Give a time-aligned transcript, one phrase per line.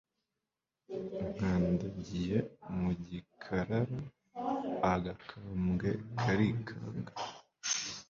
[1.35, 2.37] Nkandagiye
[2.79, 3.81] mu gikarara
[4.93, 5.89] agakambwe
[6.19, 7.13] karikanga